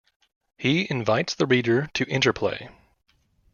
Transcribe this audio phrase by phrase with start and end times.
[0.57, 2.69] He invites the reader to interplay.